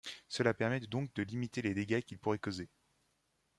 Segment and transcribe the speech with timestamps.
[0.27, 2.71] Cela permet donc de limiter les dégâts qu'il pourrait causer.